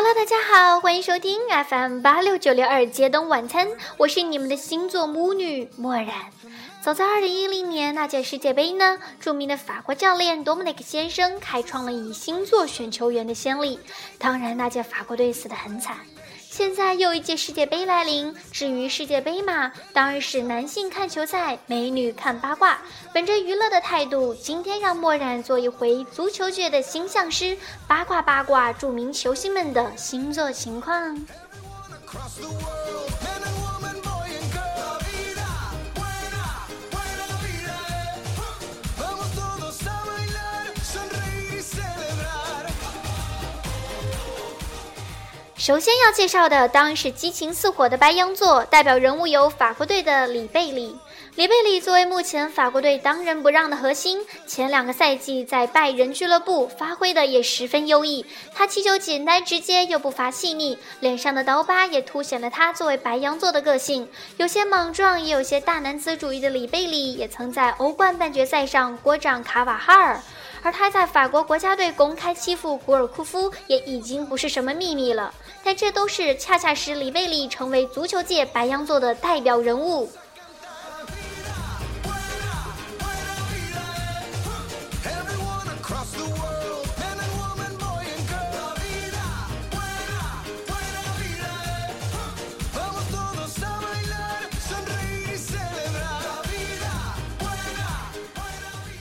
[0.00, 3.66] Hello，大家好，欢迎收听 FM 八六九六二街灯晚餐，
[3.96, 6.08] 我是你们的星座母女漠然。
[6.80, 13.80] 早在二零一零年那届世界杯呢，著名的法国教练多姆尼克先生开创了以星座选球员的先例，
[14.20, 15.96] 当然那届法国队死得很惨。
[16.58, 22.78] 现在又一届世界杯来临，至于世界杯嘛，当然是男性看球赛，美女看八卦。
[23.14, 31.24] 本着娱乐的态度，今天让墨染做一回足球界的星象师，八卦八卦著名球星们的星座情况。
[45.58, 50.96] 首先要介绍的当然是激情似火的白羊座，代表人物有法国队的里贝里。
[51.38, 58.26] 里贝里作为目前法国队当仁不让的核心，前两个赛季在拜仁俱乐部发挥的也十分优异。
[58.52, 64.08] 他踢球简单直接又不乏细腻，脸上的刀疤也凸显了他作为白羊座的个性。
[64.36, 70.20] 有些莽撞，也有些大男子主义的里贝里，也曾在欧冠半决赛上过掌卡瓦哈尔。
[70.64, 75.32] 而他在法国国家队公开欺负古尔库夫，也已经不是什么秘密了。
[75.62, 80.10] 但这都是恰恰使里贝里成为足球界白羊座的代表人物。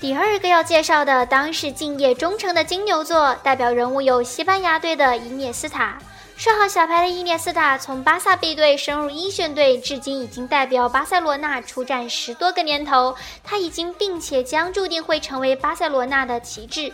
[0.00, 5.98] 第二个要介绍的当是敬业忠诚的金牛座，代表人物有西班牙队的伊涅斯塔。
[6.38, 13.14] 上好小牌的伊涅斯塔从巴萨 B 队升入一线队，至今已经代表巴塞罗那出战十多个年头。
[13.44, 16.90] 他已经并且将注定会成为巴塞罗那的旗帜。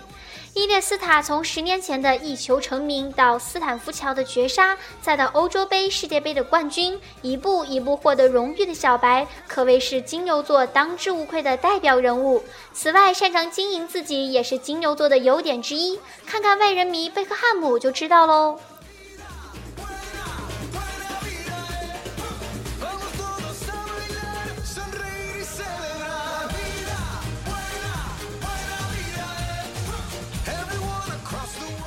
[0.57, 12.43] 伊涅斯塔从十年前的一球成名，到斯坦福桥的绝杀，再到欧洲杯、世界杯的冠军，一步一步获得荣誉的小白，可谓是金牛座当之无愧的代表人物。
[12.73, 16.01] 此外，擅长经营自己也是金牛座的优点之一。
[16.25, 18.59] 看看外人迷贝克汉姆就知道喽。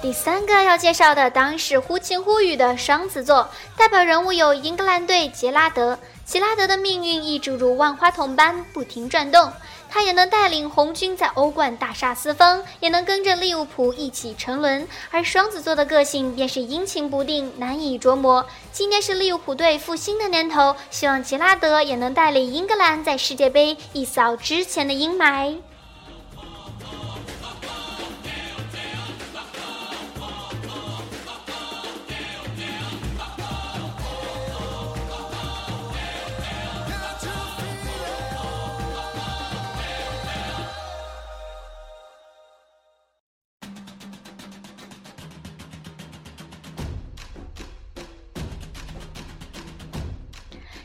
[0.01, 5.99] 第三个要介绍的当是忽晴忽雨的双子座，代表人物有英格兰队杰拉德。
[6.23, 9.51] 杰拉德的命运亦诸如万花筒般不停转动，
[9.89, 14.87] 他也能带领红军在欧冠大杀四方，也能跟着利物浦一起沉沦。
[15.11, 18.45] 而双子座的个性便是阴晴不定，难以琢磨。
[18.71, 25.57] 今年是利物浦队复兴的年头，希望杰拉德也能带领英格兰在世界杯一扫之前的阴霾。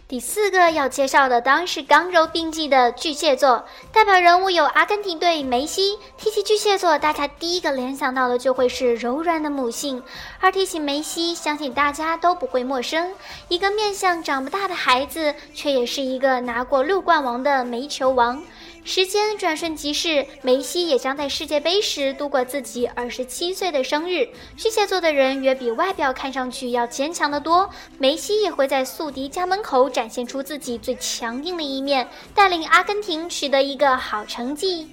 [0.06, 5.98] 第四个要介绍的当然是刚柔并济的巨蟹座，代表人物有阿根廷队梅西。
[6.18, 10.02] 提起巨蟹座，大家第一个联想到的就会是柔软的母性，
[10.40, 13.12] 而提起梅西，相信大家都不会陌生。
[13.48, 18.42] 一个面相长不大的孩子，却也是一个拿过六冠王的煤球王。
[18.86, 24.28] 时间转瞬即逝，梅西也将在世界杯时度过自己二十七岁的生日。
[24.58, 34.90] 巨蟹座的人远比外表看上去要坚强得多，梅西也会在宿敌家门口展现出自己最强硬的一面，带领阿根廷取得一个好成绩。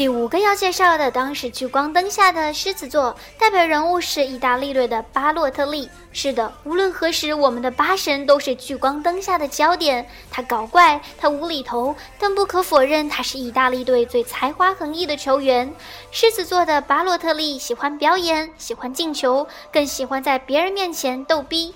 [0.00, 5.90] 第五个要介绍的，当是聚光灯下的狮子座，代表人物是意大利队的巴洛特利。
[6.10, 10.08] 是的，无论何时，我们的巴神都是聚光灯下的焦点。
[10.30, 15.70] 他搞怪，他无厘头，但不可否认，他是意大利队最才华横溢的球员。
[16.10, 21.74] 狮子座的巴洛特利喜欢表演，喜欢进球，更喜欢在别人面前逗逼。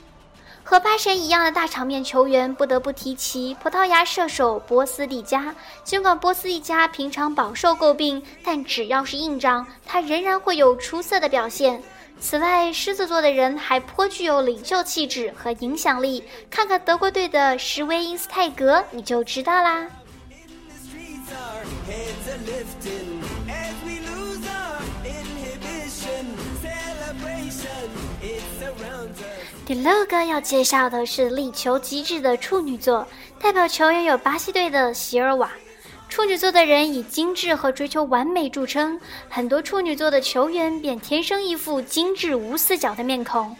[0.67, 11.83] 和八神一样的大场面球员不得不提起葡萄牙射手波斯蒂加，尽管波斯蒂加平常饱受诟病，但只要是硬仗，他仍然会有出色的表现。
[12.19, 16.25] 此外，狮子座的人还颇具有领袖气质和影响力。
[16.51, 19.83] 看看德国队的施威因斯泰格，你就知道啦。
[19.83, 19.89] In
[20.67, 23.21] the streets are heavy lifting
[23.51, 26.25] as we lose our inhibition
[26.63, 27.91] celebration
[28.23, 29.34] is a.
[29.67, 33.07] 第六个要介绍的是力求极致的处女座，
[33.41, 35.51] 代表球员有巴西队的席尔瓦。
[36.07, 43.57] 处女座的人以精致和追求完美著称，很多处女座的球员便天生一副精致无死角的面孔。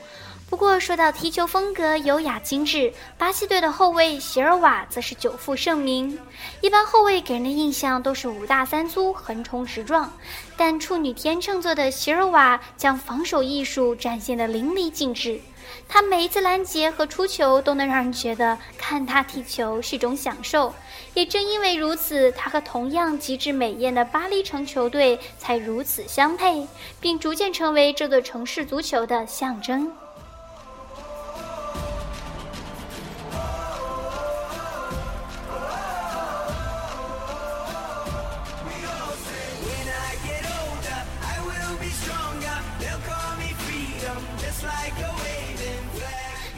[0.51, 6.17] 不过，说到踢球风格优雅精致，巴西队的后卫席尔瓦则是久负盛名。
[6.61, 10.13] 一般后卫给人的印象都是五大三粗、横冲直撞，
[10.57, 15.41] 但处女天秤座的席尔瓦将防守艺术展现得淋漓尽致。
[15.89, 20.73] 他每一次拦截和出球都能让人觉得看他踢球是一种享受。
[21.15, 26.65] 也正因为如此，他和同样极致美艳的巴黎城球队才如此相配，
[27.01, 29.91] 并逐渐成为这座城市足球的象征。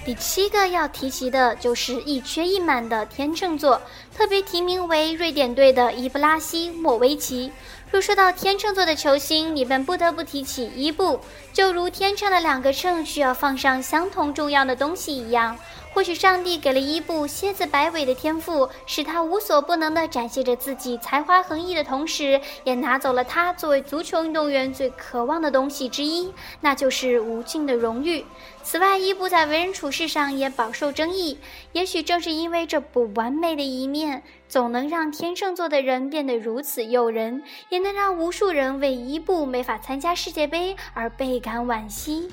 [0.06, 3.82] 第七个要提及的就是一缺一满的天秤座，
[4.16, 7.50] 特别提名为瑞典队的伊布拉希莫维奇。
[7.96, 11.18] 若说到天秤座的球星，你们不得不提起伊布。
[11.50, 15.56] 就如天秤的两个秤需要放上相同重要的东西一样。
[15.94, 28.26] 或许上帝给了伊布蝎子摆尾的天赋，使他无所不能地展现着自己才华横溢的同时，也拿走了他作为足球运动员最渴望的东西之一，那就是无尽的荣誉。
[28.62, 31.38] 此外，伊布在为人处事上也饱受争议，
[31.72, 42.30] 也许正是因为这不完美的一面，总能让天秤座的人变得如此诱人，也能让无数人为伊布没法参加世界杯而倍感惋惜。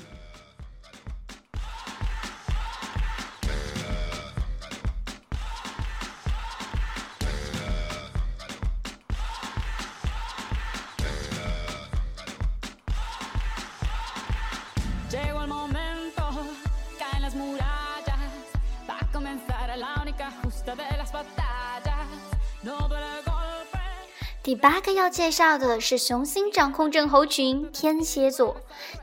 [24.44, 28.54] 第八个要介绍的是雄心掌控症候群天蝎座，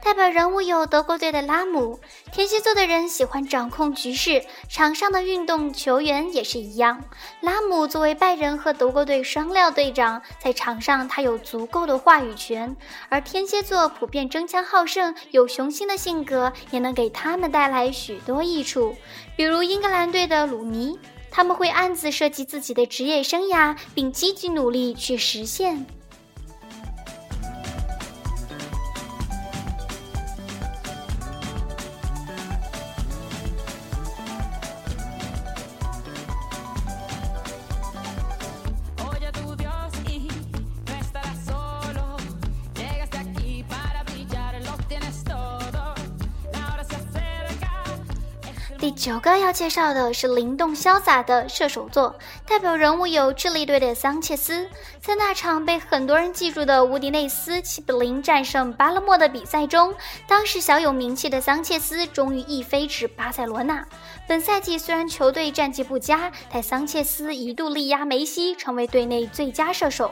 [0.04, 2.00] 代表人物有德国队的拉姆。
[2.32, 7.04] 天蝎座的人喜欢掌控局势，场上的运动球员也是一样。
[7.42, 12.78] 拉姆作为拜仁和德国队双料队长，在场上他有足够的话语权。
[13.10, 18.96] 而天蝎座普遍争强好胜，有雄心的性格，也能给他们带来许多益处，
[19.36, 21.00] 比如英格兰队的鲁尼。
[21.32, 25.86] 他们会暗自设计自己的职业生涯，并积极努力去实现。
[48.82, 52.16] 第九个要介绍的是灵动潇洒的射手座，
[52.48, 54.68] 代表人物有智利队的桑切斯。
[55.00, 59.94] 在那场被很多人记住的乌迪内斯七比零战胜巴勒莫的比赛中，
[60.28, 63.86] 当时小有名气的桑切斯终于一飞至巴塞罗那。
[64.28, 70.12] 本赛季虽然球队战绩不佳，但桑切斯一度力压梅西，成为队内最佳射手。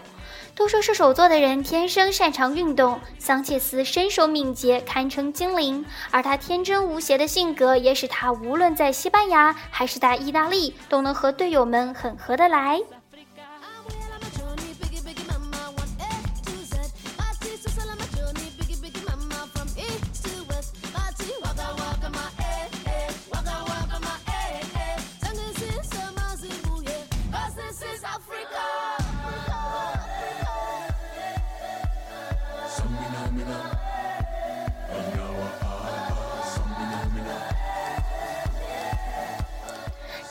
[0.59, 5.85] 都说射手座的人天生擅长运动，桑切斯身手敏捷，堪称精灵。
[6.11, 12.81] 而他天真无邪的性格，也使他无论在西班牙还是在意大利，都能和队友们很合得来。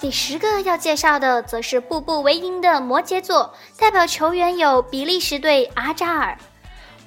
[0.00, 6.38] 第十个要介绍的则是步步为营的摩羯座，代表球员有比利时队阿扎尔。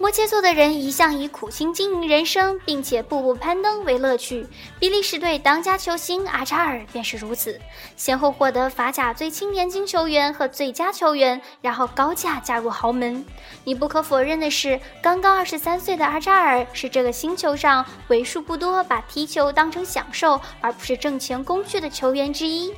[0.01, 4.47] 摩羯座的人一向以苦心经营人生，并且步步攀登为乐趣。
[4.79, 7.61] 比利时队当家球星阿扎尔便是如此，
[7.95, 13.23] 先后获得法甲最青年金球员和最佳球员，然后高价加入豪门。
[13.63, 22.73] 你不可否认的是，刚刚二十三岁的阿扎尔是这个星球上为数不多把踢球当成享受而不是挣钱工具的球员之一。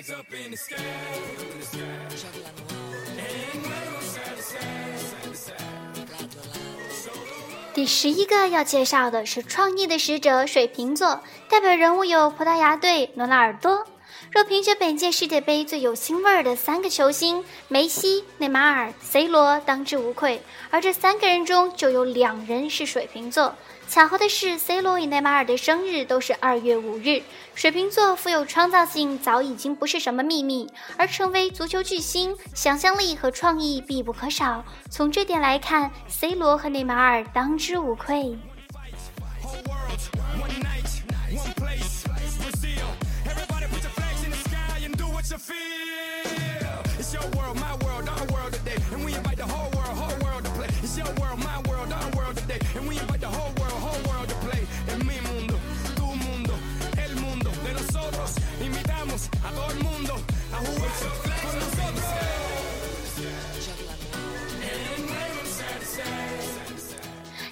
[7.74, 13.86] 第十一个要介绍的是创意的使者——水瓶座，代表人物有葡萄牙队罗纳尔多。
[14.30, 20.42] 若凭借本届世界杯最有腥味儿的三个球星梅西、内马尔、C 罗，当之无愧。
[20.70, 23.54] 而这三个人中就有两人是水瓶座。
[23.88, 27.22] 巧合的是，C 罗与内马尔的生日都是二月五日。
[27.56, 30.68] 水瓶座富有创造性，早已经不是什么秘密。
[30.96, 34.64] 而成为足球巨星，想象力和创意必不可少。
[34.90, 38.38] 从这点来看，C 罗和内马尔当之无愧。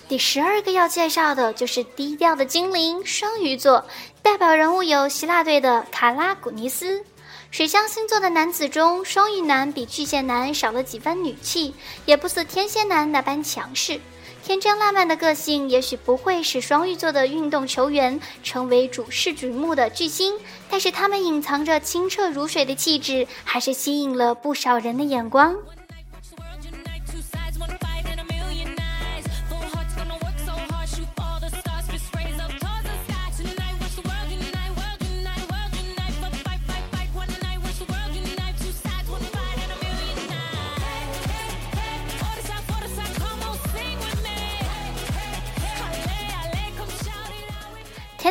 [0.08, 3.84] 第十二个要介绍的就是低调的精灵双鱼座，
[4.22, 7.04] 代表人物有希腊队的卡拉古尼斯。
[7.50, 11.74] 水象星座的男子中，双鱼男比巨蟹男少了几分女气，
[12.04, 14.00] 也不似天蝎男那般强势。
[14.44, 20.34] 天真烂漫的个性也许不会使双鱼座的运动球员成为主视瞩目的巨星，
[20.70, 25.56] 但是他们隐藏着清澈如水的气质，还是吸引了不少人的眼光。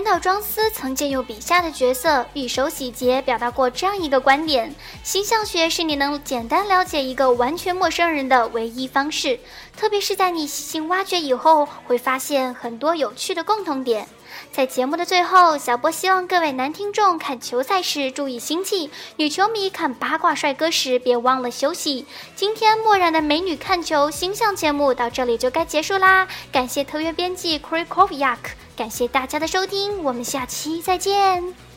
[0.09, 4.73] 小庄司曾借用笔下的角色玉手洗洁，表达过这样一个观点：
[5.03, 9.37] 形象学是你能简单了解一个完全陌生人的唯一方式，
[9.75, 14.07] 特别是在你细心挖掘以后，会发现很多有趣的共同点。
[14.51, 22.05] 在节目的最后，小波希望各位男听众看球赛时注意心气，女球迷看八卦帅哥时别忘了休息。
[22.35, 28.37] 今天漠然的美女看球星象节目到这里就该结束啦，感谢特约编辑 Krikoviak。
[28.75, 31.76] 感谢大家的收听，我们下期再见。